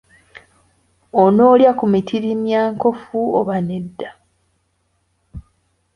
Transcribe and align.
Onoolya 1.23 1.71
ku 1.79 1.85
mitirimyankofu 1.93 3.19
oba 3.39 3.55
nedda? 3.67 4.09